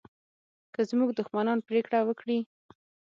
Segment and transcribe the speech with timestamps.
[0.73, 2.39] که زموږ دښمنان پرېکړه وکړي